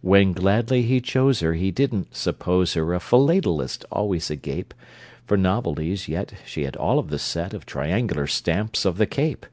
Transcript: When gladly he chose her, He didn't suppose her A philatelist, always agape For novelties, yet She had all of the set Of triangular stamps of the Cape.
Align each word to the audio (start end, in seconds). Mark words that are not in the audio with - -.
When 0.00 0.32
gladly 0.32 0.80
he 0.84 0.98
chose 0.98 1.40
her, 1.40 1.52
He 1.52 1.70
didn't 1.70 2.16
suppose 2.16 2.72
her 2.72 2.94
A 2.94 2.98
philatelist, 3.00 3.84
always 3.92 4.30
agape 4.30 4.72
For 5.26 5.36
novelties, 5.36 6.08
yet 6.08 6.32
She 6.46 6.62
had 6.62 6.74
all 6.74 6.98
of 6.98 7.10
the 7.10 7.18
set 7.18 7.52
Of 7.52 7.66
triangular 7.66 8.26
stamps 8.26 8.86
of 8.86 8.96
the 8.96 9.04
Cape. 9.06 9.44